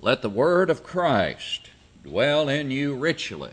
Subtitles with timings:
[0.00, 1.70] let the word of Christ
[2.04, 3.52] dwell in you richly,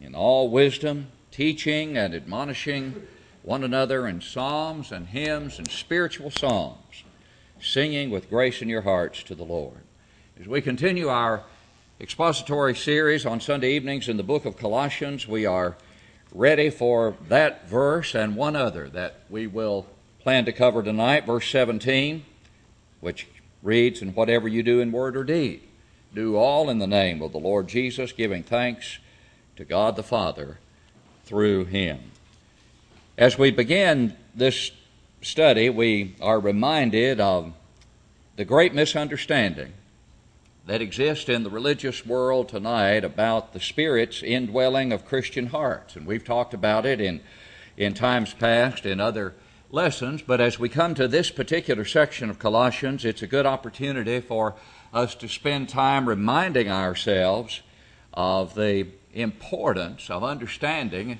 [0.00, 3.06] in all wisdom, teaching and admonishing
[3.42, 7.04] one another in psalms and hymns and spiritual songs,
[7.60, 9.80] singing with grace in your hearts to the Lord.
[10.40, 11.42] As we continue our
[12.00, 15.76] expository series on Sunday evenings in the book of Colossians, we are
[16.32, 19.86] ready for that verse and one other that we will
[20.20, 22.24] plan to cover tonight, verse 17,
[23.00, 23.26] which
[23.68, 25.60] reads, And whatever you do in word or deed,
[26.14, 28.98] do all in the name of the Lord Jesus, giving thanks
[29.56, 30.58] to God the Father
[31.24, 32.00] through him.
[33.18, 34.72] As we begin this
[35.20, 37.52] study, we are reminded of
[38.36, 39.74] the great misunderstanding
[40.66, 45.96] that exists in the religious world tonight about the Spirit's indwelling of Christian hearts.
[45.96, 47.20] And we've talked about it in,
[47.76, 49.34] in times past in other
[49.70, 54.20] lessons, but as we come to this particular section of Colossians, it's a good opportunity
[54.20, 54.54] for
[54.94, 57.60] us to spend time reminding ourselves
[58.14, 61.18] of the importance of understanding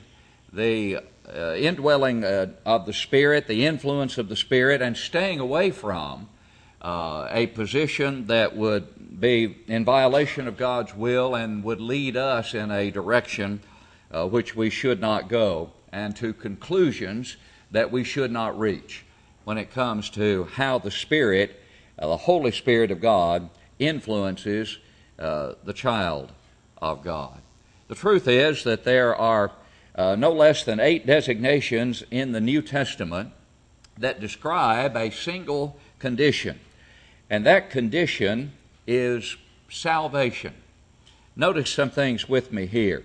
[0.50, 5.70] the uh, indwelling uh, of the Spirit, the influence of the Spirit, and staying away
[5.70, 6.28] from
[6.80, 12.54] uh, a position that would be in violation of God's will and would lead us
[12.54, 13.60] in a direction
[14.10, 17.36] uh, which we should not go, and to conclusions
[17.70, 19.04] that we should not reach
[19.44, 21.60] when it comes to how the Spirit,
[21.98, 24.78] uh, the Holy Spirit of God, influences
[25.18, 26.32] uh, the child
[26.80, 27.40] of God.
[27.88, 29.52] The truth is that there are
[29.94, 33.32] uh, no less than eight designations in the New Testament
[33.96, 36.60] that describe a single condition,
[37.28, 38.52] and that condition
[38.86, 39.36] is
[39.68, 40.54] salvation.
[41.34, 43.04] Notice some things with me here.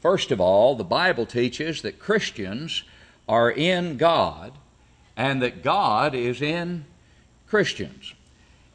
[0.00, 2.84] First of all, the Bible teaches that Christians
[3.28, 4.52] are in God
[5.16, 6.86] and that God is in
[7.46, 8.14] Christians.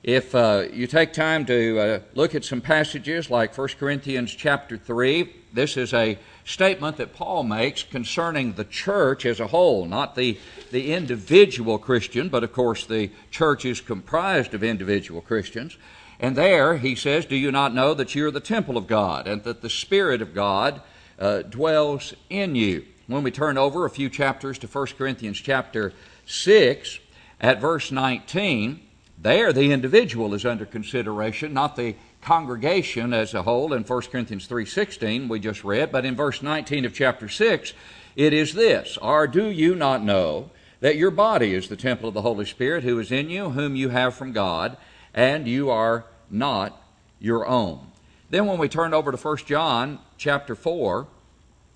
[0.04, 4.78] If uh, you take time to uh, look at some passages like 1 Corinthians chapter
[4.78, 10.16] 3, this is a statement that Paul makes concerning the church as a whole, not
[10.16, 10.38] the,
[10.72, 15.78] the individual Christian, but of course the church is comprised of individual Christians.
[16.20, 19.26] And there he says, Do you not know that you are the temple of God
[19.26, 20.82] and that the Spirit of God
[21.18, 22.86] uh, dwells in you?
[23.14, 25.94] When we turn over a few chapters to 1 Corinthians chapter
[26.26, 26.98] 6,
[27.40, 28.80] at verse 19,
[29.20, 34.48] there, the individual is under consideration, not the congregation as a whole in 1 Corinthians
[34.48, 37.74] 3:16 we just read, but in verse 19 of chapter 6
[38.16, 40.50] it is this, or do you not know
[40.80, 43.76] that your body is the temple of the Holy Spirit who is in you, whom
[43.76, 44.76] you have from God,
[45.14, 46.82] and you are not
[47.20, 47.92] your own.
[48.32, 51.06] Then when we turn over to 1 John chapter 4,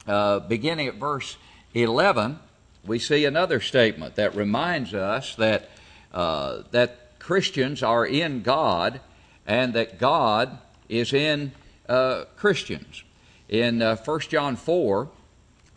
[0.07, 1.37] uh, beginning at verse
[1.73, 2.39] 11,
[2.85, 5.69] we see another statement that reminds us that,
[6.13, 9.01] uh, that Christians are in God
[9.45, 10.57] and that God
[10.89, 11.51] is in
[11.89, 13.03] uh, Christians.
[13.49, 15.09] In uh, 1 John 4,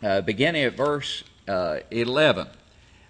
[0.03, 2.47] uh, beginning at verse uh, 11,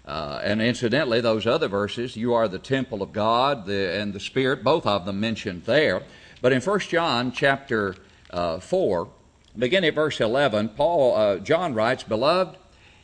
[0.04, 4.20] uh, and incidentally, those other verses, you are the temple of God the, and the
[4.20, 6.02] Spirit, both of them mentioned there.
[6.40, 7.94] But in 1 John chapter
[8.30, 9.08] uh, 4,
[9.56, 12.56] beginning at verse 11, Paul, uh, John writes, Beloved,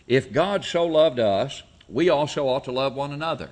[0.06, 3.50] if God so loved us, we also ought to love one another.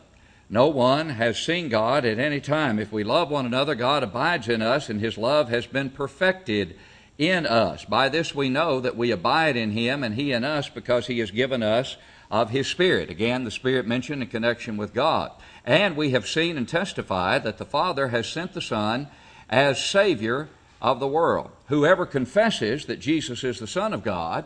[0.48, 2.78] No one has seen God at any time.
[2.78, 6.76] If we love one another, God abides in us, and his love has been perfected
[7.18, 7.84] in us.
[7.84, 11.18] By this we know that we abide in him, and he in us, because he
[11.18, 11.96] has given us
[12.30, 13.10] of his Spirit.
[13.10, 15.32] Again, the Spirit mentioned in connection with God.
[15.64, 19.08] And we have seen and testified that the Father has sent the Son
[19.48, 20.48] as Savior
[20.80, 21.50] of the world.
[21.68, 24.44] Whoever confesses that Jesus is the Son of God,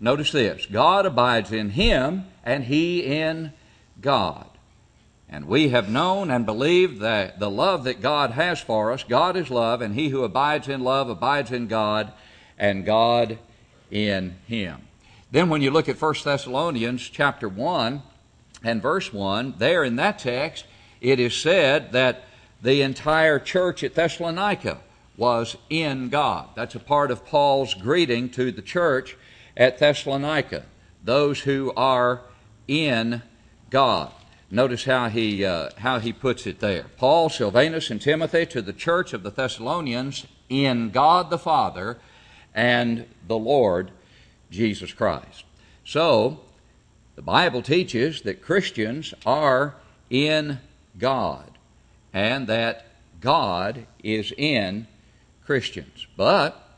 [0.00, 3.52] notice this God abides in him, and he in
[4.00, 4.46] God.
[5.28, 9.36] And we have known and believed that the love that God has for us, God
[9.36, 12.12] is love, and he who abides in love abides in God,
[12.58, 13.38] and God
[13.90, 14.82] in him.
[15.30, 18.02] Then when you look at 1 Thessalonians chapter 1
[18.62, 20.66] and verse 1, there in that text,
[21.00, 22.24] it is said that
[22.60, 24.78] the entire church at Thessalonica
[25.22, 26.48] was in God.
[26.56, 29.16] That's a part of Paul's greeting to the church
[29.56, 30.64] at Thessalonica,
[31.04, 32.22] those who are
[32.66, 33.22] in
[33.70, 34.10] God.
[34.50, 36.86] Notice how he, uh, how he puts it there.
[36.96, 42.00] Paul, Silvanus, and Timothy to the church of the Thessalonians in God the Father
[42.52, 43.92] and the Lord
[44.50, 45.44] Jesus Christ.
[45.84, 46.40] So,
[47.14, 49.76] the Bible teaches that Christians are
[50.10, 50.58] in
[50.98, 51.58] God
[52.12, 52.86] and that
[53.20, 54.88] God is in
[55.44, 56.06] Christians.
[56.16, 56.68] But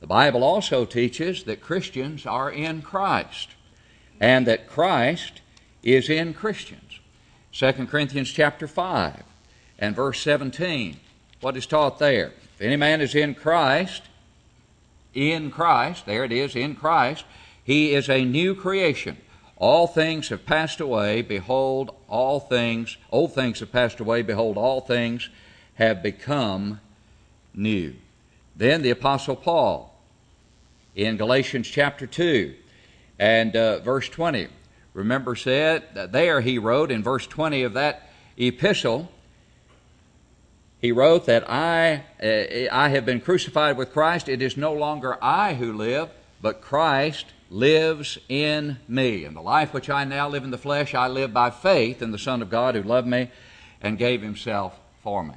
[0.00, 3.50] the Bible also teaches that Christians are in Christ
[4.20, 5.40] and that Christ
[5.82, 7.00] is in Christians.
[7.52, 9.22] 2 Corinthians chapter 5
[9.78, 10.98] and verse 17
[11.40, 12.32] what is taught there.
[12.54, 14.02] If any man is in Christ,
[15.14, 17.24] in Christ, there it is, in Christ,
[17.62, 19.16] he is a new creation.
[19.56, 24.80] All things have passed away, behold, all things, old things have passed away, behold, all
[24.80, 25.30] things
[25.74, 26.80] have become
[27.58, 27.94] new.
[28.56, 29.94] Then the Apostle Paul
[30.94, 32.54] in Galatians chapter 2
[33.18, 34.48] and uh, verse 20.
[34.94, 39.10] Remember, said that there he wrote in verse 20 of that epistle,
[40.80, 44.28] he wrote that I, uh, I have been crucified with Christ.
[44.28, 46.08] It is no longer I who live,
[46.40, 49.24] but Christ lives in me.
[49.24, 52.12] And the life which I now live in the flesh, I live by faith in
[52.12, 53.30] the Son of God who loved me
[53.80, 55.34] and gave himself for me.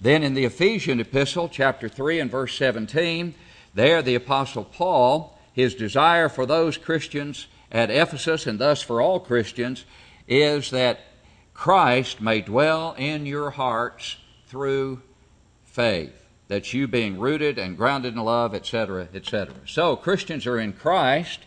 [0.00, 3.34] Then in the Ephesian epistle, chapter 3 and verse 17,
[3.74, 9.20] there the Apostle Paul, his desire for those Christians at Ephesus and thus for all
[9.20, 9.84] Christians
[10.26, 11.00] is that
[11.52, 14.16] Christ may dwell in your hearts
[14.46, 15.02] through
[15.64, 19.54] faith, that you being rooted and grounded in love, etc., etc.
[19.66, 21.40] So Christians are in Christ,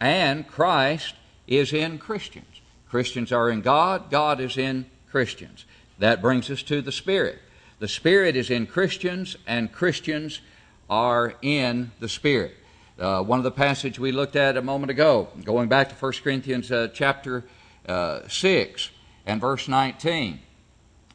[0.00, 1.14] and Christ
[1.46, 2.60] is in Christians.
[2.88, 5.64] Christians are in God, God is in Christians.
[5.98, 7.38] That brings us to the Spirit.
[7.82, 10.40] The Spirit is in Christians, and Christians
[10.88, 12.54] are in the Spirit.
[12.96, 16.12] Uh, one of the passages we looked at a moment ago, going back to 1
[16.22, 17.42] Corinthians uh, chapter
[17.88, 18.90] uh, 6
[19.26, 20.38] and verse 19.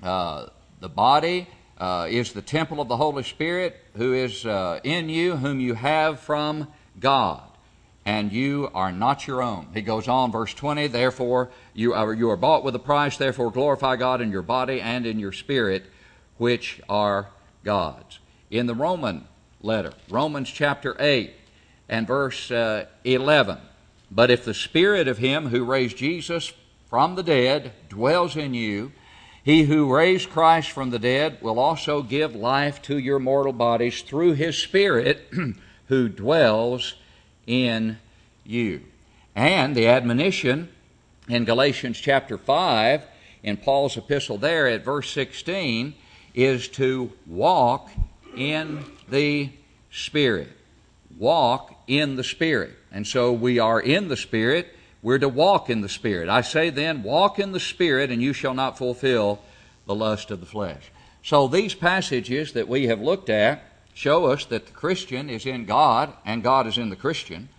[0.04, 0.48] Uh,
[0.82, 1.48] the body
[1.78, 5.74] uh, is the temple of the Holy Spirit who is uh, in you, whom you
[5.74, 6.68] have from
[7.00, 7.44] God,
[8.06, 9.68] and you are not your own.
[9.74, 13.54] He goes on, verse 20, therefore you are, you are bought with a price, therefore
[13.54, 15.86] glorify God in your body and in your spirit,
[16.38, 17.30] which are
[17.64, 18.20] God's.
[18.50, 19.28] In the Roman
[19.62, 21.34] letter, Romans chapter 8
[21.90, 23.58] and verse uh, 11,
[24.10, 26.54] but if the spirit of him who raised Jesus
[26.90, 28.92] from the dead dwells in you,
[29.48, 34.02] he who raised Christ from the dead will also give life to your mortal bodies
[34.02, 35.32] through his Spirit
[35.88, 36.96] who dwells
[37.46, 37.98] in
[38.44, 38.82] you.
[39.36, 40.70] And the admonition
[41.30, 43.04] in Galatians chapter 5,
[43.44, 45.94] in Paul's epistle there at verse 16,
[46.38, 47.90] is to walk
[48.38, 49.50] in the
[49.92, 50.48] Spirit.
[51.18, 52.72] Walk in the Spirit.
[52.94, 56.28] And so we are in the Spirit we're to walk in the Spirit.
[56.28, 59.40] I say then, walk in the Spirit, and you shall not fulfill
[59.86, 60.92] the lust of the flesh.
[61.24, 63.64] So these passages that we have looked at
[63.94, 67.50] show us that the Christian is in God, and God is in the Christian.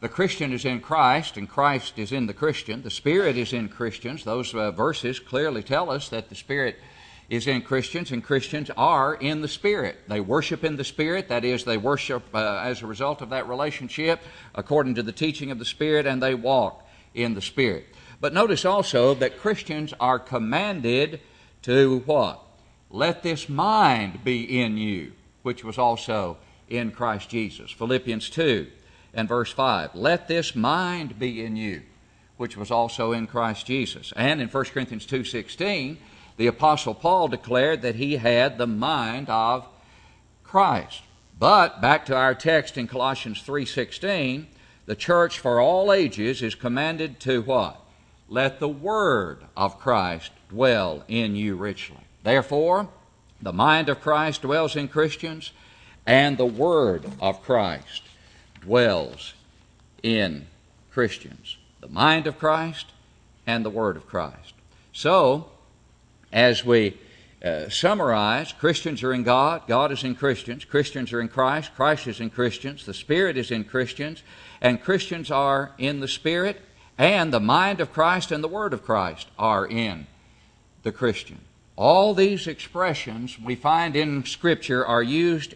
[0.00, 2.82] The Christian is in Christ, and Christ is in the Christian.
[2.82, 4.24] The Spirit is in Christians.
[4.24, 6.78] Those uh, verses clearly tell us that the Spirit
[7.30, 10.00] is in Christians, and Christians are in the Spirit.
[10.08, 13.48] They worship in the Spirit, that is, they worship uh, as a result of that
[13.48, 14.20] relationship
[14.54, 16.84] according to the teaching of the Spirit, and they walk
[17.14, 17.86] in the Spirit.
[18.20, 21.20] But notice also that Christians are commanded
[21.62, 22.42] to what?
[22.90, 25.12] Let this mind be in you,
[25.42, 26.36] which was also
[26.68, 27.70] in Christ Jesus.
[27.70, 28.66] Philippians 2
[29.14, 29.94] and verse 5.
[29.94, 31.82] Let this mind be in you,
[32.36, 34.12] which was also in Christ Jesus.
[34.16, 35.98] And in 1 Corinthians 2:16,
[36.40, 39.66] the apostle Paul declared that he had the mind of
[40.42, 41.02] Christ.
[41.38, 44.46] But back to our text in Colossians 3:16,
[44.86, 47.78] the church for all ages is commanded to what?
[48.26, 51.98] Let the word of Christ dwell in you richly.
[52.22, 52.88] Therefore,
[53.42, 55.52] the mind of Christ dwells in Christians,
[56.06, 58.04] and the word of Christ
[58.62, 59.34] dwells
[60.02, 60.46] in
[60.90, 61.58] Christians.
[61.82, 62.86] The mind of Christ
[63.46, 64.54] and the word of Christ.
[64.94, 65.50] So,
[66.32, 66.96] as we
[67.44, 72.06] uh, summarize, Christians are in God, God is in Christians, Christians are in Christ, Christ
[72.06, 74.22] is in Christians, the Spirit is in Christians,
[74.60, 76.60] and Christians are in the Spirit,
[76.98, 80.06] and the mind of Christ and the Word of Christ are in
[80.82, 81.40] the Christian.
[81.76, 85.54] All these expressions we find in Scripture are used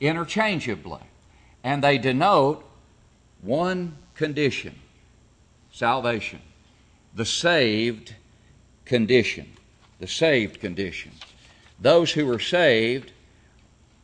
[0.00, 1.02] interchangeably,
[1.62, 2.64] and they denote
[3.40, 4.74] one condition
[5.72, 6.40] salvation,
[7.14, 8.14] the saved
[8.84, 9.52] condition.
[10.00, 11.12] The saved condition.
[11.80, 13.12] Those who are saved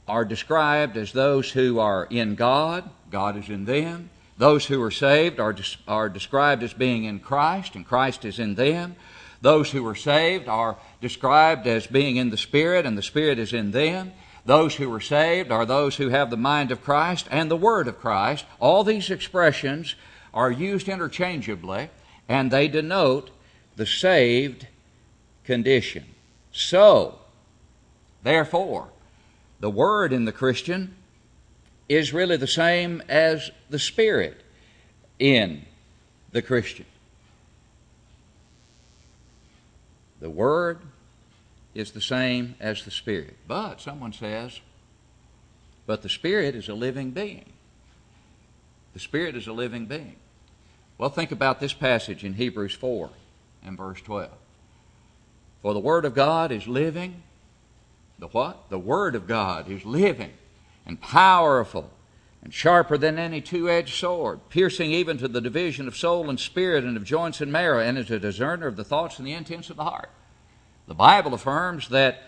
[0.07, 4.91] are described as those who are in God, God is in them, those who are
[4.91, 5.57] saved are,
[5.89, 8.97] are described as being in Christ, and Christ is in them.
[9.41, 13.53] Those who are saved are described as being in the Spirit, and the Spirit is
[13.53, 14.13] in them.
[14.45, 17.89] Those who are saved are those who have the mind of Christ and the Word
[17.89, 18.45] of Christ.
[18.61, 19.95] All these expressions
[20.35, 21.89] are used interchangeably,
[22.29, 23.31] and they denote
[23.77, 24.67] the saved
[25.47, 26.05] condition.
[26.53, 27.19] So,
[28.23, 28.89] therefore,
[29.61, 30.95] the Word in the Christian
[31.89, 34.43] is really the same as the Spirit
[35.19, 35.65] in
[36.33, 36.87] the Christian.
[40.21, 40.81] The Word
[41.75, 43.37] is the same as the Spirit.
[43.47, 44.61] But someone says,
[45.87, 47.53] but the Spirit is a living being.
[48.93, 50.17] The Spirit is a living being.
[50.99, 53.11] Well, think about this passage in Hebrews 4
[53.63, 54.31] and verse 12.
[55.67, 57.25] For the Word of God is living.
[58.21, 58.71] The what?
[58.71, 60.31] The Word of God is living
[60.87, 61.91] and powerful
[62.41, 66.39] and sharper than any two edged sword, piercing even to the division of soul and
[66.39, 69.33] spirit and of joints and marrow, and is a discerner of the thoughts and the
[69.33, 70.09] intents of the heart.
[70.87, 72.23] The Bible affirms that,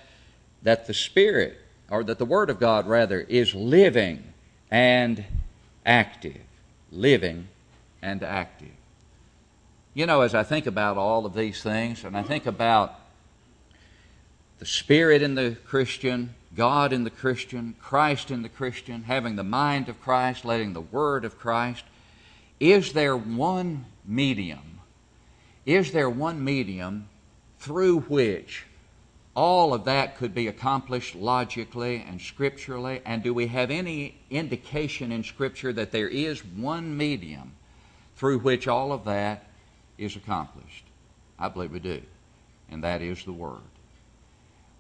[0.64, 4.25] that the Spirit, or that the Word of God, rather, is living
[4.68, 5.25] and
[5.87, 6.40] active.
[6.90, 7.47] Living
[8.02, 8.75] and active.
[9.95, 12.99] You know, as I think about all of these things, and I think about
[14.59, 19.45] the Spirit in the Christian, God in the Christian, Christ in the Christian, having the
[19.45, 21.85] mind of Christ, letting the Word of Christ,
[22.59, 24.81] is there one medium?
[25.65, 27.09] Is there one medium
[27.61, 28.65] through which
[29.37, 33.00] all of that could be accomplished logically and scripturally?
[33.05, 37.53] And do we have any indication in Scripture that there is one medium
[38.17, 39.45] through which all of that
[39.99, 40.85] is accomplished?
[41.38, 42.03] I believe we do,
[42.69, 43.61] and that is the Word.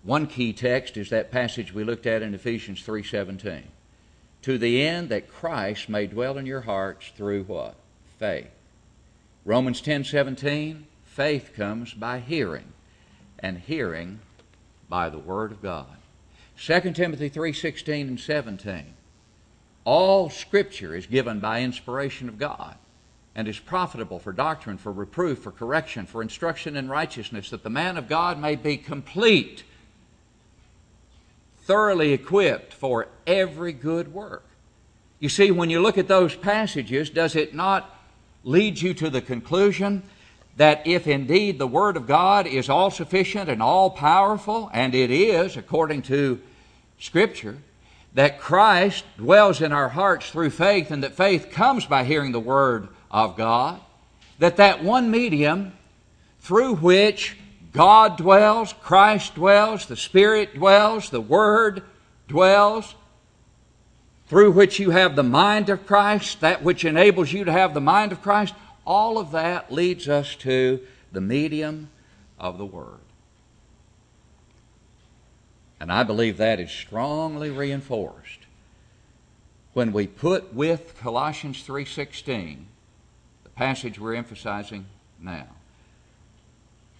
[0.02, 3.64] One key text is that passage we looked at in Ephesians 3:17.
[4.42, 7.74] To the end that Christ may dwell in your hearts through what?
[8.18, 8.50] Faith.
[9.44, 12.72] Romans 10:17, faith comes by hearing,
[13.38, 14.20] and hearing
[14.88, 15.96] by the word of God.
[16.56, 18.94] 2 Timothy 3:16 and 17.
[19.84, 22.76] All scripture is given by inspiration of God
[23.34, 27.70] and is profitable for doctrine, for reproof, for correction, for instruction in righteousness, that the
[27.70, 29.62] man of God may be complete,
[31.68, 34.42] thoroughly equipped for every good work.
[35.20, 37.94] You see, when you look at those passages, does it not
[38.42, 40.02] lead you to the conclusion
[40.56, 45.10] that if indeed the Word of God is all sufficient and all powerful, and it
[45.10, 46.40] is according to
[46.98, 47.58] Scripture,
[48.14, 52.40] that Christ dwells in our hearts through faith, and that faith comes by hearing the
[52.40, 53.78] Word of God,
[54.38, 55.74] that that one medium
[56.40, 57.36] through which
[57.72, 61.82] God dwells, Christ dwells, the Spirit dwells, the Word
[62.26, 62.94] dwells,
[64.26, 67.80] through which you have the mind of Christ, that which enables you to have the
[67.80, 70.80] mind of Christ, all of that leads us to
[71.12, 71.90] the medium
[72.38, 73.00] of the Word.
[75.80, 78.46] And I believe that is strongly reinforced
[79.72, 82.66] when we put with Colossians 3:16,
[83.44, 84.86] the passage we're emphasizing
[85.20, 85.46] now,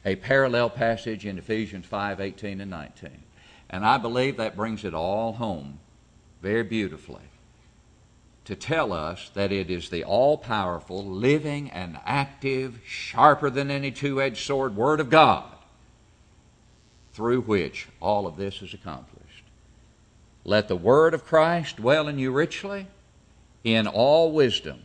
[0.05, 3.23] a parallel passage in Ephesians 5:18 and 19.
[3.71, 5.81] And I believe that brings it all home
[6.41, 7.23] very beautifully
[8.45, 13.91] to tell us that it is the all powerful, living, and active, sharper than any
[13.91, 15.45] two edged sword Word of God
[17.13, 19.45] through which all of this is accomplished.
[20.45, 22.87] Let the Word of Christ dwell in you richly
[23.65, 24.83] in all wisdom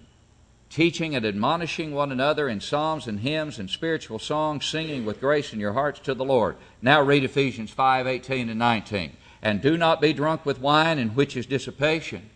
[0.73, 5.53] teaching and admonishing one another in psalms and hymns and spiritual songs, singing with grace
[5.53, 6.55] in your hearts to the Lord.
[6.81, 9.11] Now read Ephesians 5 18 and 19.
[9.43, 12.29] And do not be drunk with wine, in which is dissipation,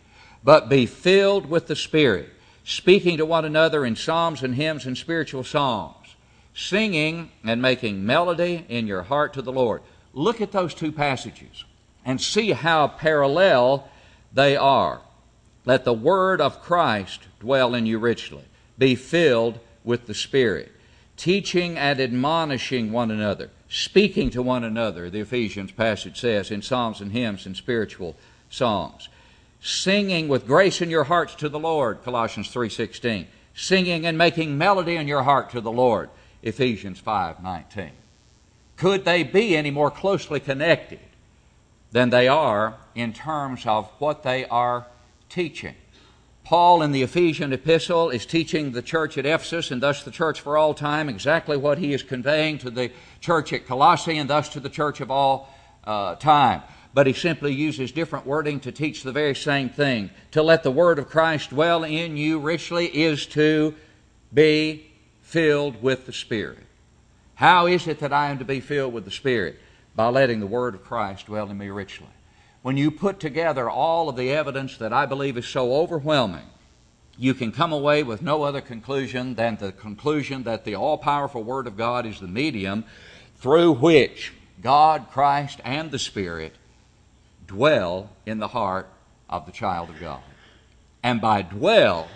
[0.43, 2.29] but be filled with the Spirit,
[2.63, 6.15] speaking to one another in psalms and hymns and spiritual songs,
[6.53, 9.81] singing and making melody in your heart to the Lord.
[10.13, 11.63] Look at those two passages
[12.05, 13.89] and see how parallel
[14.31, 15.01] they are.
[15.67, 18.45] Let the word of Christ dwell in you richly.
[18.77, 20.71] Be filled with the Spirit,
[21.17, 27.01] teaching and admonishing one another, speaking to one another, the Ephesians passage says, in psalms
[27.01, 28.15] and hymns and spiritual
[28.49, 29.09] songs.
[29.61, 33.27] Singing with grace in your hearts to the Lord, Colossians 3:16.
[33.53, 36.09] Singing and making melody in your heart to the Lord,
[36.43, 37.91] Ephesians 5:19.
[38.77, 40.99] Could they be any more closely connected
[41.91, 44.85] than they are in terms of what they are
[45.29, 45.75] teaching.
[46.47, 50.39] Paul in the Ephesian epistle is teaching the church at Ephesus and thus the church
[50.39, 54.47] for all time exactly what he is conveying to the church at Colossae and thus
[54.49, 55.53] to the church of all
[55.83, 56.61] uh, time.
[56.93, 60.09] But he simply uses different wording to teach the very same thing.
[60.31, 63.75] To let the word of Christ dwell in you richly is to
[64.33, 64.89] be
[65.21, 66.63] filled with the Spirit.
[67.35, 69.59] How is it that I am to be filled with the Spirit?
[69.97, 72.07] By letting the word of Christ dwell in me richly
[72.67, 76.43] when you put together all of the evidence that I believe is so overwhelming,
[77.17, 81.45] you can come away with no other conclusion than the conclusion that the all powerful
[81.45, 82.83] Word of God is the medium
[83.37, 86.55] through which God, Christ, and the Spirit
[87.47, 88.89] dwell in the heart
[89.29, 90.19] of the child of God.
[91.01, 92.09] And by dwell,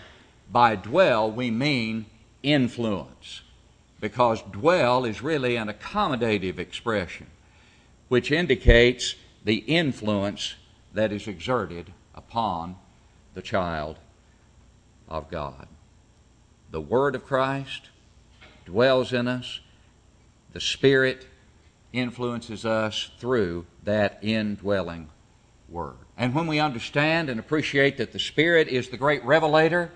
[0.51, 2.07] by dwell, we mean
[2.43, 3.39] influence,
[4.01, 7.27] because dwell is really an accommodative expression
[8.09, 10.55] which indicates the influence
[10.93, 12.75] that is exerted upon
[13.33, 13.97] the child
[15.07, 15.67] of God.
[16.71, 17.89] The Word of Christ
[18.65, 19.59] dwells in us,
[20.53, 21.27] the Spirit
[21.93, 25.09] influences us through that indwelling
[25.67, 25.97] Word.
[26.17, 29.91] And when we understand and appreciate that the Spirit is the great revelator,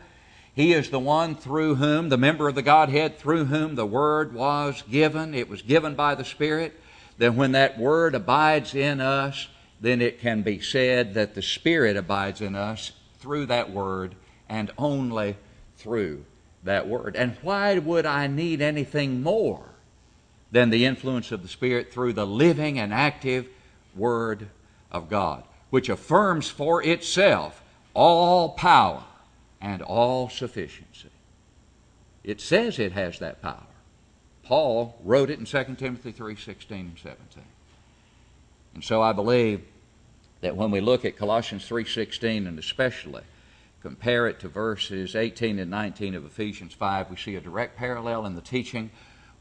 [0.54, 4.34] He is the one through whom, the member of the Godhead, through whom the Word
[4.34, 6.80] was given, it was given by the Spirit,
[7.18, 9.48] then when that Word abides in us,
[9.80, 14.16] then it can be said that the Spirit abides in us through that Word
[14.50, 15.38] and only
[15.78, 16.26] through
[16.64, 17.16] that Word.
[17.16, 19.64] And why would I need anything more
[20.52, 23.48] than the influence of the Spirit through the living and active
[23.96, 24.50] Word
[24.92, 27.62] of God, which affirms for itself
[27.94, 29.04] all power
[29.62, 31.10] and all sufficiency?
[32.24, 33.68] It says it has that power.
[34.46, 37.44] Paul wrote it in 2 Timothy 3 16 and 17.
[38.76, 39.62] And so I believe
[40.42, 43.24] that when we look at Colossians 3:16 and especially
[43.82, 48.26] compare it to verses 18 and 19 of Ephesians 5, we see a direct parallel
[48.26, 48.92] in the teaching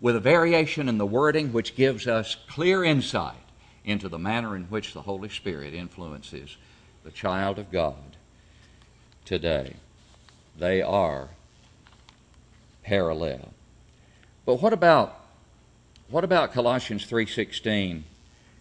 [0.00, 3.36] with a variation in the wording which gives us clear insight
[3.84, 6.56] into the manner in which the Holy Spirit influences
[7.04, 8.16] the child of God
[9.24, 9.74] today.
[10.58, 11.28] They are
[12.82, 13.52] parallel.
[14.44, 15.20] But what about
[16.10, 18.04] what about Colossians 3:16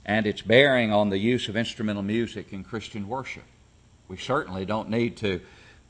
[0.06, 3.44] and its bearing on the use of instrumental music in Christian worship.
[4.08, 5.42] We certainly don't need to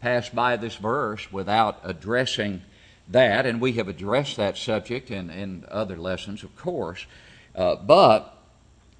[0.01, 2.61] pass by this verse without addressing
[3.09, 7.05] that, and we have addressed that subject in, in other lessons, of course.
[7.55, 8.37] Uh, but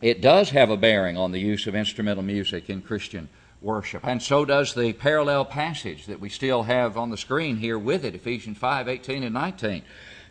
[0.02, 3.30] it does have a bearing on the use of instrumental music in Christian
[3.62, 4.06] worship.
[4.06, 8.04] And so does the parallel passage that we still have on the screen here with
[8.04, 9.84] it, Ephesians 5 18 and 19.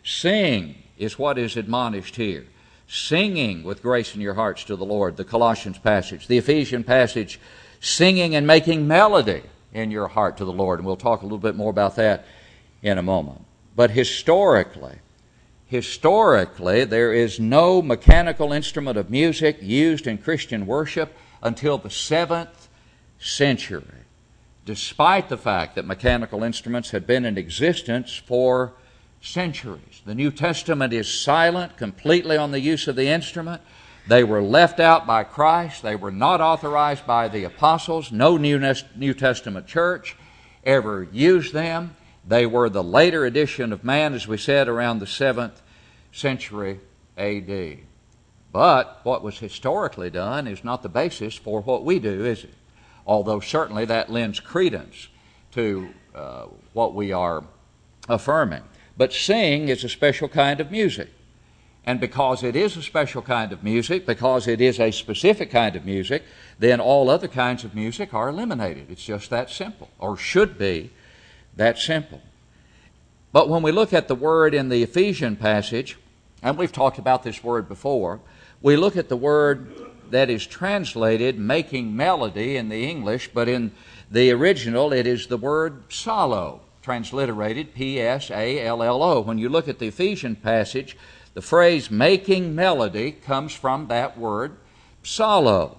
[0.03, 2.45] Sing is what is admonished here
[2.87, 7.39] singing with grace in your hearts to the Lord, the Colossians passage, the Ephesian passage,
[7.79, 9.41] singing and making melody
[9.73, 10.79] in your heart to the Lord.
[10.79, 12.25] And we'll talk a little bit more about that
[12.83, 13.45] in a moment.
[13.75, 14.99] But historically,
[15.65, 22.69] historically, there is no mechanical instrument of music used in Christian worship until the seventh
[23.17, 24.05] century,
[24.65, 28.73] despite the fact that mechanical instruments had been in existence for
[29.23, 30.01] centuries.
[30.05, 33.61] The New Testament is silent completely on the use of the instrument.
[34.07, 35.81] They were left out by Christ.
[35.81, 38.11] They were not authorized by the apostles.
[38.11, 40.17] No New, Testament church
[40.65, 41.95] ever used them.
[42.27, 45.61] They were the later addition of man, as we said, around the 7th
[46.11, 46.81] century
[47.17, 47.79] AD.
[48.51, 52.53] But what was historically done is not the basis for what we do, is it?
[53.07, 55.07] Although certainly that lends credence
[55.53, 57.43] to uh, what we are
[58.09, 58.63] affirming.
[58.97, 61.09] But sing is a special kind of music.
[61.85, 65.75] And because it is a special kind of music, because it is a specific kind
[65.75, 66.23] of music,
[66.57, 68.89] then all other kinds of music are eliminated.
[68.89, 70.91] It's just that simple, or should be
[71.57, 72.21] that simple.
[73.33, 75.97] But when we look at the word in the Ephesian passage,
[76.41, 78.21] and we've talked about this word before,
[78.61, 79.75] we look at the word
[80.09, 83.71] that is translated making melody in the English, but in
[84.09, 89.21] the original it is the word psallo transliterated P S A L L O.
[89.21, 90.95] When you look at the Ephesian passage,
[91.33, 94.57] the phrase making melody comes from that word
[95.03, 95.77] psallo.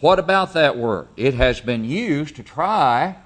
[0.00, 1.08] What about that word?
[1.16, 3.16] It has been used to try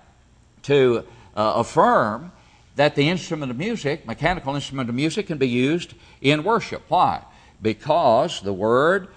[0.63, 1.05] to
[1.37, 2.33] uh, affirm
[2.77, 6.83] that the instrument of music, mechanical instrument of music, can be used in worship.
[6.89, 7.23] Why?
[7.61, 9.09] Because the word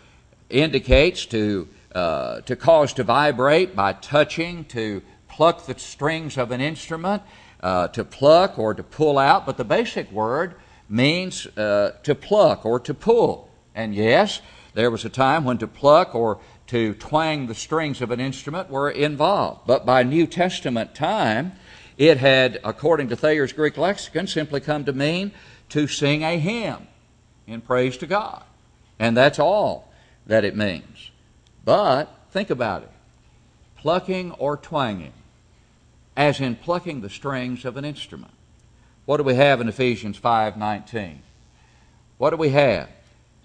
[0.50, 6.60] indicates to, uh, to cause to vibrate by touching, to pluck the strings of an
[6.60, 7.24] instrument,
[7.66, 10.54] uh, to pluck or to pull out, but the basic word
[10.88, 13.50] means uh, to pluck or to pull.
[13.74, 14.40] And yes,
[14.76, 18.70] there was a time when to pluck or to twang the strings of an instrument
[18.70, 19.62] were involved.
[19.66, 21.54] But by New Testament time,
[21.98, 25.32] it had, according to Thayer's Greek lexicon, simply come to mean
[25.70, 26.88] to sing a hymn
[27.48, 28.44] in praise to God.
[29.00, 29.92] And that's all
[30.28, 31.10] that it means.
[31.64, 32.92] But think about it
[33.76, 35.14] plucking or twanging
[36.16, 38.32] as in plucking the strings of an instrument.
[39.06, 41.22] What do we have in Ephesians 5:19?
[42.18, 42.90] What do we have?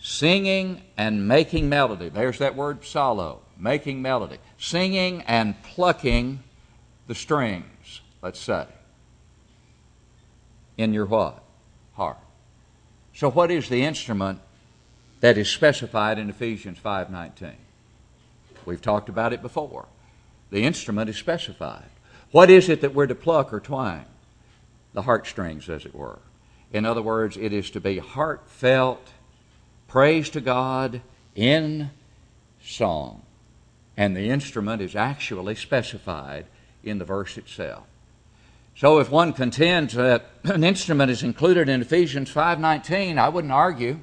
[0.00, 2.08] Singing and making melody.
[2.08, 4.38] There's that word psallo, making melody.
[4.58, 6.42] Singing and plucking
[7.06, 8.66] the strings, let's say.
[10.78, 11.42] In your what?
[11.94, 12.18] Heart.
[13.12, 14.40] So what is the instrument
[15.20, 17.56] that is specified in Ephesians 5:19?
[18.64, 19.86] We've talked about it before.
[20.50, 21.90] The instrument is specified.
[22.30, 24.04] What is it that we're to pluck or twang?
[24.92, 26.18] The heartstrings, as it were.
[26.72, 29.08] In other words, it is to be heartfelt
[29.88, 31.00] praise to God
[31.34, 31.90] in
[32.62, 33.22] song.
[33.96, 36.46] And the instrument is actually specified
[36.84, 37.84] in the verse itself.
[38.76, 43.98] So if one contends that an instrument is included in Ephesians 5:19, I wouldn't argue.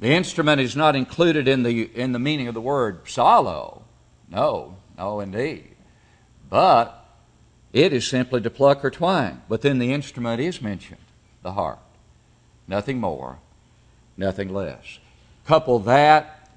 [0.00, 3.82] The instrument is not included in the in the meaning of the word psallo.
[4.28, 5.75] No, no indeed.
[6.48, 7.04] But
[7.72, 9.42] it is simply to pluck or twang.
[9.48, 11.00] But then the instrument is mentioned,
[11.42, 11.80] the harp.
[12.68, 13.38] Nothing more,
[14.16, 14.98] nothing less.
[15.46, 16.50] Couple that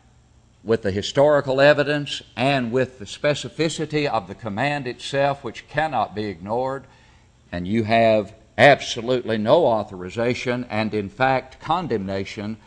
[0.64, 6.26] with the historical evidence and with the specificity of the command itself, which cannot be
[6.26, 6.86] ignored,
[7.52, 12.58] and you have absolutely no authorization and, in fact, condemnation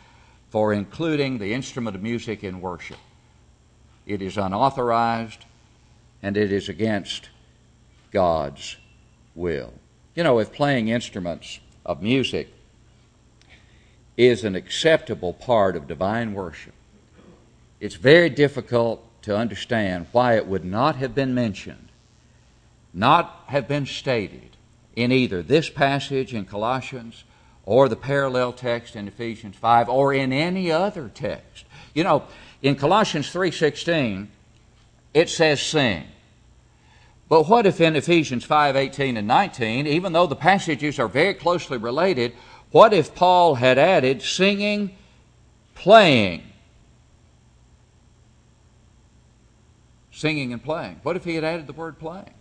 [0.49, 2.97] for including the instrument of music in worship.
[4.05, 5.45] It is unauthorized
[6.23, 7.29] and it is against
[8.11, 8.77] God's
[9.35, 9.73] will.
[10.15, 12.47] You know, if playing instruments of music
[14.15, 16.73] is an acceptable part of divine worship,
[17.81, 21.89] it's very difficult to understand why it would not have been mentioned,
[22.93, 24.55] not have been stated
[24.95, 27.25] in either this passage in Colossians
[27.65, 31.65] or the parallel text in Ephesians 5 or in any other text.
[31.93, 32.23] You know,
[32.61, 34.29] in Colossians 3:16
[35.13, 36.05] it says sing.
[37.29, 41.33] But what if in Ephesians 5 18 and 19, even though the passages are very
[41.33, 42.33] closely related,
[42.71, 44.95] what if Paul had added singing,
[45.75, 46.43] playing?
[50.11, 50.99] Singing and playing.
[51.03, 52.33] What if he had added the word playing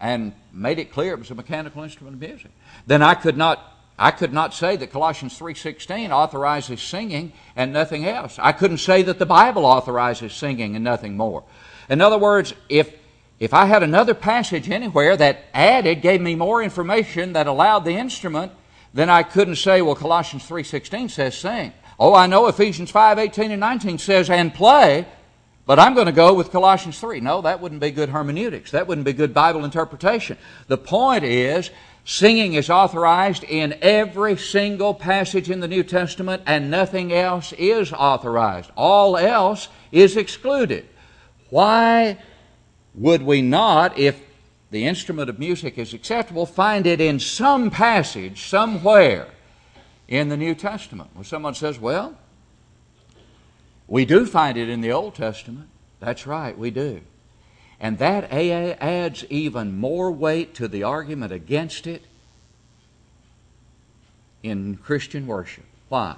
[0.00, 2.50] and made it clear it was a mechanical instrument of music?
[2.86, 8.06] Then I could not I could not say that Colossians 3:16 authorizes singing and nothing
[8.06, 8.38] else.
[8.40, 11.42] I couldn't say that the Bible authorizes singing and nothing more.
[11.88, 12.94] In other words, if
[13.40, 17.92] if I had another passage anywhere that added, gave me more information that allowed the
[17.92, 18.52] instrument,
[18.92, 21.72] then I couldn't say, well, Colossians 3.16 says sing.
[22.00, 25.06] Oh, I know Ephesians 5.18 and 19 says and play,
[25.66, 27.20] but I'm going to go with Colossians 3.
[27.20, 28.70] No, that wouldn't be good hermeneutics.
[28.70, 30.38] That wouldn't be good Bible interpretation.
[30.66, 31.70] The point is,
[32.04, 37.92] singing is authorized in every single passage in the New Testament, and nothing else is
[37.92, 38.70] authorized.
[38.76, 40.88] All else is excluded.
[41.50, 42.18] Why
[42.98, 44.20] would we not, if
[44.70, 49.28] the instrument of music is acceptable, find it in some passage somewhere
[50.08, 51.10] in the New Testament?
[51.14, 52.16] Well, someone says, well,
[53.86, 55.68] we do find it in the Old Testament.
[56.00, 57.00] That's right, we do.
[57.80, 62.02] And that adds even more weight to the argument against it
[64.42, 65.64] in Christian worship.
[65.88, 66.16] Why?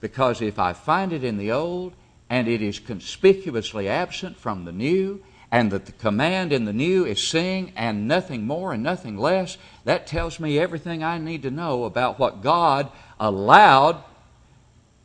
[0.00, 1.94] Because if I find it in the Old
[2.28, 7.04] and it is conspicuously absent from the New, and that the command in the new
[7.04, 11.50] is sing and nothing more and nothing less, that tells me everything I need to
[11.50, 14.02] know about what God allowed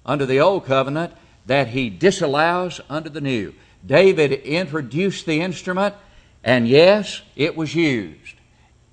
[0.05, 1.13] under the old covenant
[1.47, 3.53] that he disallows under the new.
[3.85, 5.95] David introduced the instrument,
[6.43, 8.35] and yes, it was used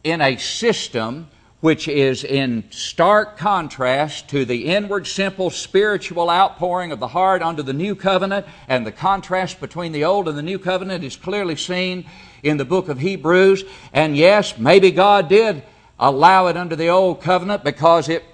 [0.05, 1.29] in a system
[1.63, 7.63] which is in stark contrast to the inward, simple, spiritual outpouring of the heart under
[7.63, 11.55] the new covenant, and the contrast between the old and the new covenant is clearly
[11.55, 12.05] seen
[12.43, 13.63] in the book of Hebrews.
[13.93, 15.63] And yes, maybe God did
[16.01, 18.25] allow it under the old covenant because it,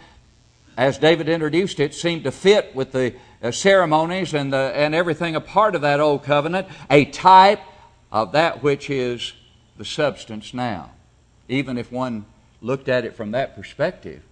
[0.78, 5.36] as David introduced it, seemed to fit with the uh, ceremonies and, the, and everything
[5.36, 7.60] a part of that old covenant, a type
[8.10, 9.34] of that which is
[9.76, 10.92] the substance now.
[11.46, 12.24] Even if one
[12.60, 14.22] looked at it from that perspective,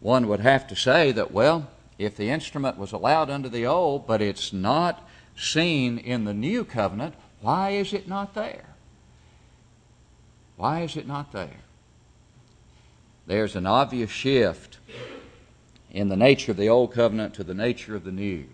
[0.00, 4.06] one would have to say that, well, if the instrument was allowed under the old,
[4.06, 8.74] but it's not seen in the new covenant, why is it not there?
[10.56, 11.60] Why is it not there?
[13.26, 14.78] There's an obvious shift
[15.90, 18.46] in the nature of the old covenant to the nature of the new.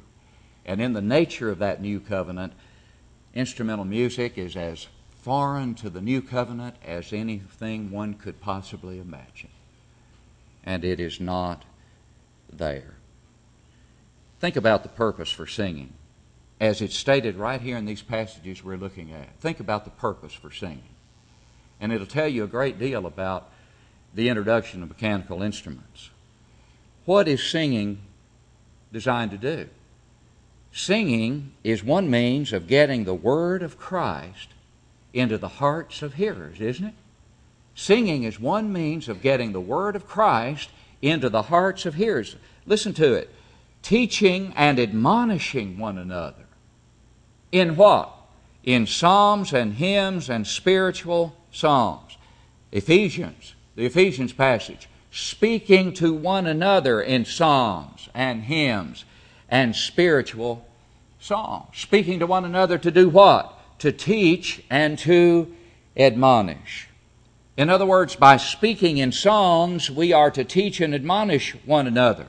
[0.66, 2.52] And in the nature of that new covenant,
[3.35, 9.50] instrumental music is as foreign to the new covenant as anything one could possibly imagine.
[10.64, 11.64] And it is not
[12.52, 12.94] there.
[14.40, 15.92] Think about the purpose for singing.
[16.61, 20.33] As it's stated right here in these passages we're looking at, think about the purpose
[20.33, 20.83] for singing.
[21.81, 23.50] And it'll tell you a great deal about
[24.14, 26.11] the introduction of mechanical instruments.
[27.04, 28.00] What is singing
[28.92, 29.68] designed to do?
[30.72, 34.48] Singing is one means of getting the Word of Christ
[35.18, 36.94] into the hearts of hearers, isn't it?
[37.74, 42.37] Singing is one means of getting the Word of Christ into the hearts of hearers.
[42.66, 43.31] Listen to it.
[43.83, 46.46] Teaching and admonishing one another.
[47.52, 48.12] In what?
[48.64, 52.16] In psalms and hymns and spiritual songs.
[52.72, 54.88] Ephesians, the Ephesians passage.
[55.11, 59.04] Speaking to one another in psalms and hymns
[59.48, 60.66] and spiritual
[61.20, 61.68] song.
[61.74, 63.58] Speaking to one another to do what?
[63.79, 65.55] To teach and to
[65.97, 66.88] admonish.
[67.57, 72.29] In other words, by speaking in songs, we are to teach and admonish one another.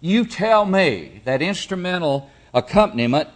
[0.00, 3.28] You tell me that instrumental accompaniment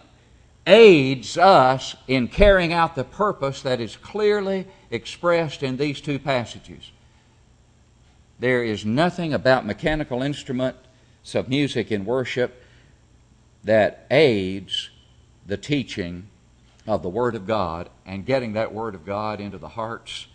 [0.65, 6.91] aids us in carrying out the purpose that is clearly expressed in these two passages.
[8.39, 12.63] There is nothing about mechanical instruments of music in worship
[13.63, 14.89] that aids
[15.45, 16.27] the teaching
[16.85, 20.27] of the Word of God and getting that Word of God into the hearts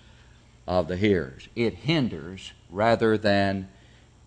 [0.67, 1.49] of the hearers.
[1.57, 3.69] It hinders rather than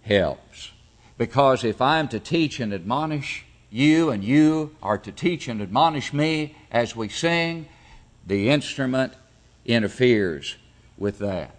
[0.01, 0.71] helps.
[1.17, 6.11] Because if I'm to teach and admonish you, and you are to teach and admonish
[6.11, 7.67] me as we sing,
[8.25, 9.13] the instrument
[9.65, 10.57] interferes
[10.97, 11.55] with that.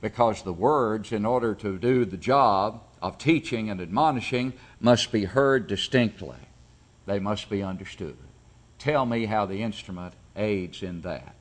[0.00, 5.24] Because the words, in order to do the job of teaching and admonishing, must be
[5.24, 6.38] heard distinctly,
[7.06, 8.16] they must be understood.
[8.80, 11.34] Tell me how the instrument aids in that.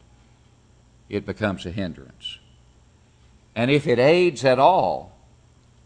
[1.08, 2.38] It becomes a hindrance.
[3.56, 5.17] And if it aids at all,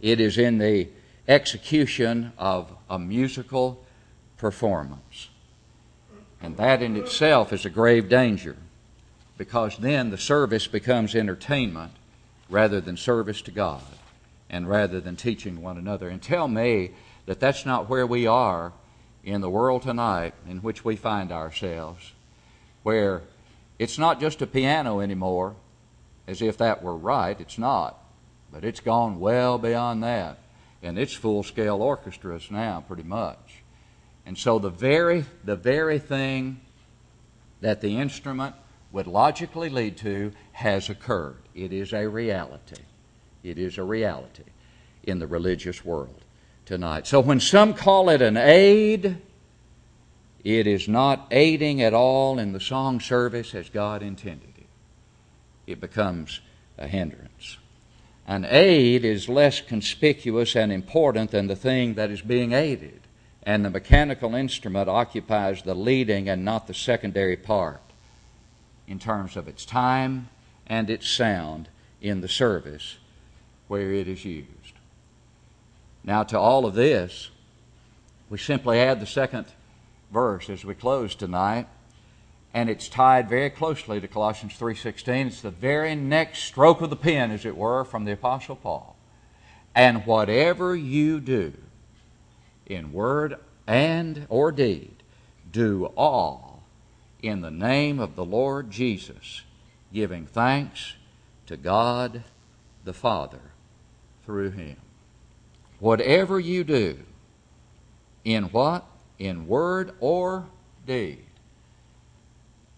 [0.01, 0.89] it is in the
[1.27, 3.85] execution of a musical
[4.37, 5.29] performance.
[6.41, 8.57] And that in itself is a grave danger
[9.37, 11.91] because then the service becomes entertainment
[12.49, 13.83] rather than service to God
[14.49, 16.09] and rather than teaching one another.
[16.09, 16.91] And tell me
[17.27, 18.73] that that's not where we are
[19.23, 22.11] in the world tonight in which we find ourselves,
[22.83, 23.21] where
[23.79, 25.55] it's not just a piano anymore,
[26.27, 27.39] as if that were right.
[27.39, 27.97] It's not.
[28.51, 30.37] But it's gone well beyond that
[30.83, 33.63] and it's full scale orchestras now, pretty much.
[34.25, 36.59] And so the very, the very thing
[37.61, 38.55] that the instrument
[38.91, 41.37] would logically lead to has occurred.
[41.55, 42.81] It is a reality.
[43.43, 44.43] It is a reality
[45.03, 46.22] in the religious world
[46.65, 47.07] tonight.
[47.07, 49.17] So when some call it an aid,
[50.43, 54.65] it is not aiding at all in the song service as God intended it.
[55.65, 56.41] It becomes
[56.77, 57.57] a hindrance.
[58.27, 63.01] An aid is less conspicuous and important than the thing that is being aided,
[63.43, 67.81] and the mechanical instrument occupies the leading and not the secondary part
[68.87, 70.29] in terms of its time
[70.67, 71.67] and its sound
[72.01, 72.97] in the service
[73.67, 74.62] where it is used.
[76.03, 77.29] Now, to all of this,
[78.29, 79.45] we simply add the second
[80.11, 81.67] verse as we close tonight
[82.53, 85.27] and it's tied very closely to Colossians 3:16.
[85.27, 88.95] It's the very next stroke of the pen as it were from the apostle Paul.
[89.73, 91.53] And whatever you do
[92.67, 95.01] in word and or deed,
[95.51, 96.63] do all
[97.23, 99.41] in the name of the Lord Jesus,
[99.91, 100.93] giving thanks
[101.47, 102.23] to God
[102.83, 103.41] the Father
[104.25, 104.77] through him.
[105.83, 106.97] Whatever you do
[108.23, 108.85] in what?
[109.19, 110.45] In word or
[110.87, 111.25] deed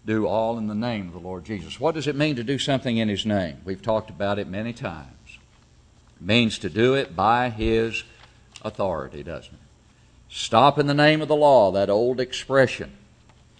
[0.07, 1.79] do all in the name of the Lord Jesus.
[1.79, 3.61] What does it mean to do something in His name?
[3.63, 5.37] We've talked about it many times.
[6.19, 8.03] It means to do it by His
[8.63, 9.59] authority, doesn't it?
[10.27, 12.91] Stop in the name of the law, that old expression.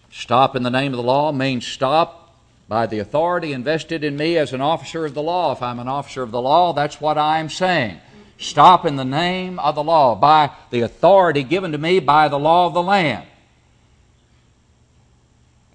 [0.10, 2.36] Stop in the name of the law means stop
[2.68, 5.52] by the authority invested in me as an officer of the law.
[5.52, 8.00] If I'm an officer of the law, that's what I'm saying.
[8.38, 12.40] Stop in the name of the law, by the authority given to me by the
[12.40, 13.26] law of the land.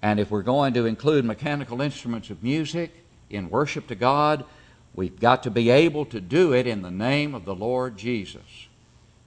[0.01, 2.91] And if we're going to include mechanical instruments of music
[3.29, 4.45] in worship to God,
[4.93, 8.67] we've got to be able to do it in the name of the Lord Jesus.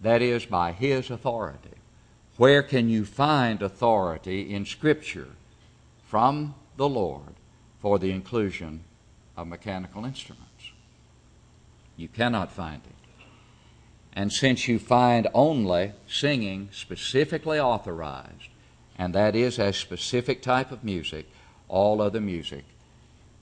[0.00, 1.70] That is, by His authority.
[2.36, 5.28] Where can you find authority in Scripture
[6.06, 7.34] from the Lord
[7.80, 8.82] for the inclusion
[9.36, 10.72] of mechanical instruments?
[11.96, 12.93] You cannot find it.
[14.14, 18.48] And since you find only singing specifically authorized
[18.96, 21.26] and that is a specific type of music.
[21.68, 22.64] All other music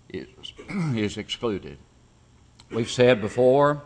[0.08, 0.26] is,
[0.96, 1.78] is excluded.
[2.70, 3.82] We've said before,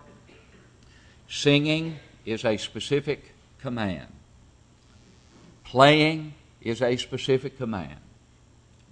[1.28, 4.06] singing is a specific command.
[5.64, 7.98] Playing is a specific command.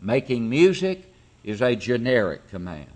[0.01, 1.13] Making music
[1.45, 2.91] is a generic command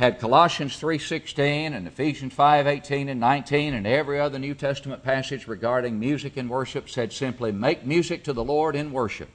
[0.00, 6.00] had Colossians 3:16 and Ephesians 5:18 and 19 and every other New Testament passage regarding
[6.00, 9.28] music and worship said simply make music to the Lord in worship,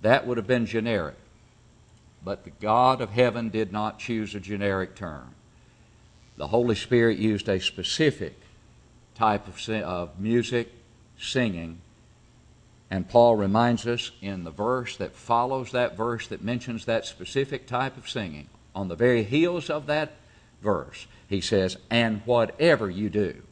[0.00, 1.16] that would have been generic.
[2.24, 5.34] But the God of heaven did not choose a generic term.
[6.38, 8.40] The Holy Spirit used a specific
[9.14, 10.72] type of, of music,
[11.18, 11.82] singing,
[12.90, 17.66] and Paul reminds us in the verse that follows that verse that mentions that specific
[17.66, 20.12] type of singing on the very heels of that
[20.62, 23.42] verse, he says, And whatever you do,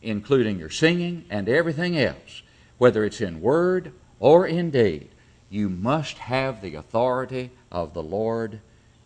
[0.00, 2.42] including your singing and everything else,
[2.78, 5.08] whether it's in word or in deed,
[5.50, 8.60] you must have the authority of the Lord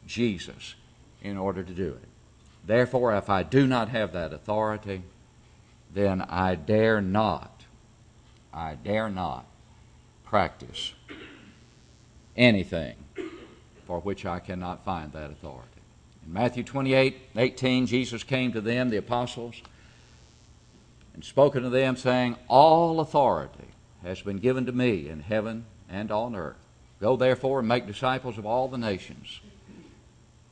[0.07, 0.74] Jesus
[1.22, 2.09] in order to do it.
[2.64, 5.02] Therefore, if I do not have that authority,
[5.92, 7.64] then I dare not,
[8.52, 9.46] I dare not
[10.24, 10.92] practice
[12.37, 12.96] anything
[13.87, 15.68] for which I cannot find that authority.
[16.27, 19.62] In Matthew 28 18, Jesus came to them, the apostles,
[21.14, 23.68] and spoken to them, saying, All authority
[24.03, 26.57] has been given to me in heaven and on earth.
[27.01, 29.40] Go therefore and make disciples of all the nations,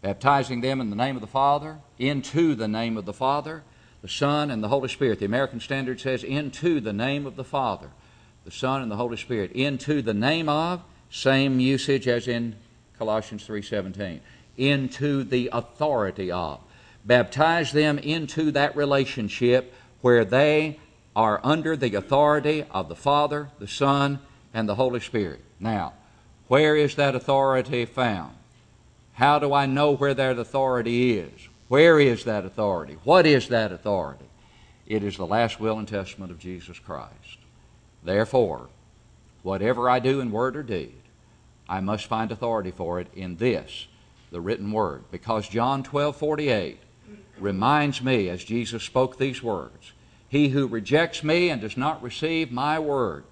[0.03, 3.63] baptizing them in the name of the Father, into the name of the Father,
[4.03, 5.19] the Son, and the Holy Spirit.
[5.19, 7.91] The American Standard says, into the name of the Father,
[8.45, 9.53] the Son, and the Holy Spirit.
[9.53, 12.57] Into the name of, same usage as in
[12.99, 14.21] Colossians 3:17.
[14.57, 16.61] Into the authority of.
[17.05, 20.79] Baptize them into that relationship where they
[21.17, 24.21] are under the authority of the Father, the Son,
[24.53, 25.41] and the Holy Spirit.
[25.61, 25.93] Now,
[26.49, 28.35] where is that authority found?
[29.15, 31.49] How do I know where that authority is?
[31.69, 32.99] Where is that authority?
[33.05, 34.27] What is that authority?
[34.87, 37.39] It is the last will and testament of Jesus Christ.
[38.03, 38.69] Therefore,
[39.43, 40.95] whatever I do in word or deed,
[41.69, 43.87] I must find authority for it in this,
[44.31, 45.05] the written word.
[45.11, 46.79] Because John 12 48
[47.39, 49.93] reminds me, as Jesus spoke these words,
[50.29, 53.25] He who rejects me and does not receive my word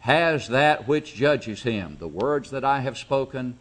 [0.00, 1.96] has that which judges him.
[1.98, 3.58] The words that I have spoken,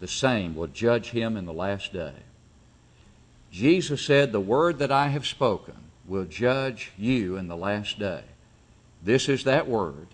[0.00, 2.14] the same will judge him in the last day.
[3.50, 5.74] Jesus said, The word that I have spoken
[6.06, 8.22] will judge you in the last day.
[9.02, 10.08] This is that word.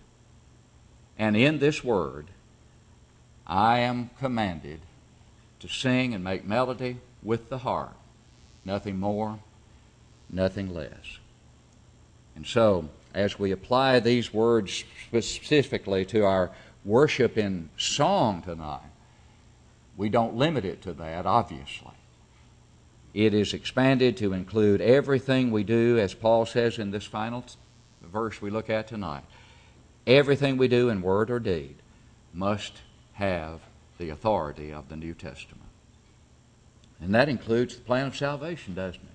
[1.19, 2.27] And in this word,
[3.47, 4.81] I am commanded
[5.61, 7.95] to sing and make melody with the heart.
[8.65, 9.39] Nothing more,
[10.29, 11.19] nothing less.
[12.35, 16.51] And so, as we apply these words specifically to our
[16.85, 18.81] worship in song tonight,
[19.97, 21.93] we don't limit it to that, obviously.
[23.15, 27.45] It is expanded to include everything we do, as Paul says in this final
[28.03, 29.25] verse we look at tonight.
[30.07, 31.77] Everything we do in word or deed
[32.35, 32.83] must
[33.17, 33.61] have
[33.99, 35.63] the authority of the New Testament.
[37.01, 39.09] And that includes the plan of salvation, doesn't it?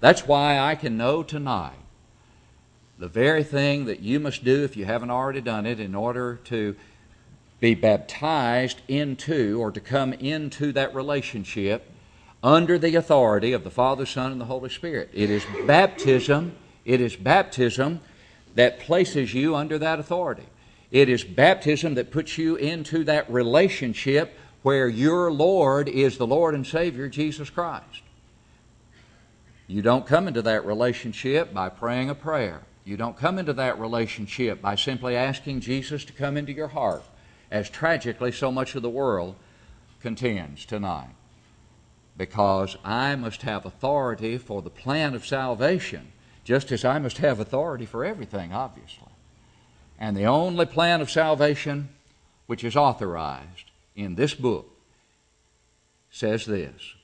[0.00, 1.78] That's why I can know tonight
[2.98, 6.36] the very thing that you must do if you haven't already done it in order
[6.44, 6.74] to
[7.60, 11.90] be baptized into or to come into that relationship
[12.42, 15.10] under the authority of the Father, Son, and the Holy Spirit.
[15.12, 18.00] It is baptism, it is baptism
[18.54, 20.46] that places you under that authority.
[20.90, 26.54] It is baptism that puts you into that relationship where your Lord is the Lord
[26.54, 28.02] and Savior, Jesus Christ.
[29.66, 32.62] You don't come into that relationship by praying a prayer.
[32.84, 37.02] You don't come into that relationship by simply asking Jesus to come into your heart,
[37.50, 39.34] as tragically so much of the world
[40.00, 41.10] contends tonight.
[42.16, 46.12] Because I must have authority for the plan of salvation,
[46.44, 49.08] just as I must have authority for everything, obviously.
[49.98, 51.88] And the only plan of salvation
[52.46, 54.70] which is authorized in this book
[56.10, 56.94] says this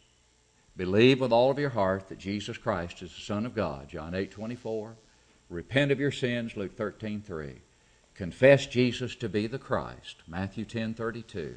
[0.76, 4.14] Believe with all of your heart that Jesus Christ is the Son of God, John
[4.14, 4.96] 8 24
[5.52, 7.54] repent of your sins, Luke 13 3.
[8.14, 11.56] Confess Jesus to be the Christ, Matthew 10 32.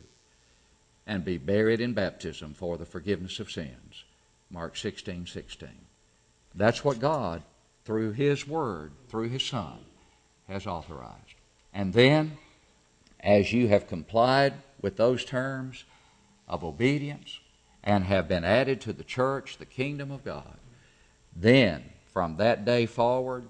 [1.07, 4.03] And be buried in baptism for the forgiveness of sins,
[4.49, 5.69] Mark 16 16.
[6.55, 7.43] That's what God,
[7.83, 9.77] through His Word, through His Son,
[10.47, 11.35] has authorized.
[11.73, 12.37] And then,
[13.19, 15.83] as you have complied with those terms
[16.47, 17.39] of obedience
[17.83, 20.57] and have been added to the church, the kingdom of God,
[21.35, 23.45] then from that day forward,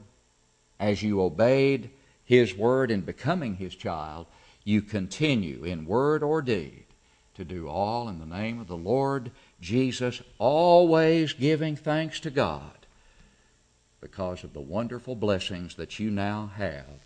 [0.79, 1.89] as you obeyed
[2.23, 4.25] His word in becoming His child,
[4.63, 6.85] you continue in word or deed
[7.35, 9.29] to do all in the name of the Lord
[9.61, 12.84] Jesus, always giving thanks to God
[14.05, 16.99] because of the wonderful blessings that you now have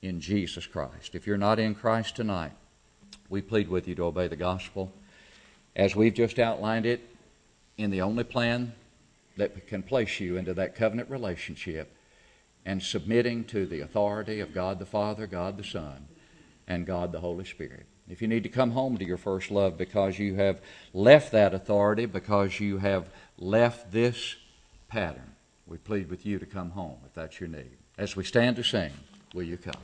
[0.00, 1.14] in Jesus Christ.
[1.14, 2.52] If you're not in Christ tonight,
[3.28, 4.90] we plead with you to obey the gospel
[5.76, 7.06] as we've just outlined it
[7.76, 8.72] in the only plan
[9.36, 11.94] that can place you into that covenant relationship
[12.64, 16.08] and submitting to the authority of God the Father, God the Son,
[16.66, 17.84] and God the Holy Spirit.
[18.08, 20.62] If you need to come home to your first love because you have
[20.94, 24.36] left that authority, because you have left this
[24.88, 25.34] pattern,
[25.68, 27.76] we plead with you to come home if that's your need.
[27.98, 28.90] As we stand to sing,
[29.34, 29.74] will you come?